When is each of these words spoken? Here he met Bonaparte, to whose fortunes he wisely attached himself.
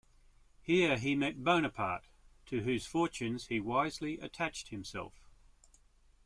Here 0.63 0.97
he 0.97 1.13
met 1.15 1.43
Bonaparte, 1.43 2.05
to 2.47 2.63
whose 2.63 2.87
fortunes 2.87 3.49
he 3.49 3.59
wisely 3.59 4.17
attached 4.19 4.69
himself. 4.69 5.13